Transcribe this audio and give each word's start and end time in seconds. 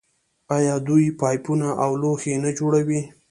آیا 0.57 0.75
دوی 0.87 1.05
پایپونه 1.19 1.67
او 1.83 1.91
لوښي 2.01 2.33
نه 2.43 2.51
جوړوي؟ 2.57 3.01